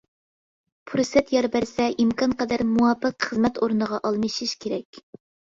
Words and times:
پۇرسەت 0.91 1.33
يار 1.35 1.47
بەرسە 1.57 1.87
ئىمكانقەدەر 2.05 2.63
مۇۋاپىق 2.71 3.21
خىزمەت 3.29 3.61
ئورنىغا 3.63 4.01
ئالمىشىش 4.09 4.57
كېرەك. 4.65 5.03